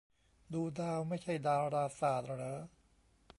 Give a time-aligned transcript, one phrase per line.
[0.53, 2.57] ดูดาวไม่ใช่ดาราศาสตร์เหรอ